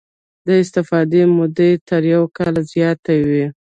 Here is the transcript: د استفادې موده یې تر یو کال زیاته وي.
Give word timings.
د 0.45 0.47
استفادې 0.61 1.21
موده 1.37 1.67
یې 1.71 1.81
تر 1.87 2.01
یو 2.13 2.23
کال 2.37 2.55
زیاته 2.71 3.13
وي. 3.27 3.45